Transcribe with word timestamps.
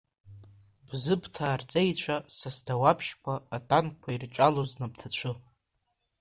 Бзыԥҭаа 0.87 1.59
рҵеицәа 1.59 2.15
са 2.35 2.49
сдауаԥшьқәа, 2.55 3.33
атанкқәа 3.55 4.09
ирҿалоз 4.11 4.71
напҭацәы. 4.79 5.31